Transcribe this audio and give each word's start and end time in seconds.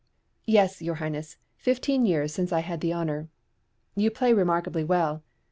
"Yes, 0.47 0.81
your 0.81 0.95
highness; 0.95 1.37
fifteen 1.57 2.07
years 2.07 2.33
since 2.33 2.51
I 2.51 2.61
had 2.61 2.81
the 2.81 2.91
honour" 2.91 3.29
"You 3.93 4.09
play 4.09 4.33
remarkably 4.33 4.83
well." 4.83 5.21